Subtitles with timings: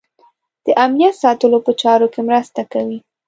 [0.65, 2.99] د امنیت ساتلو په چارو کې مرسته کوي.